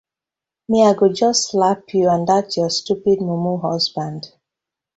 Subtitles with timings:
[0.69, 4.21] Mi I go just slap yu and dat yur stupid mumu husband.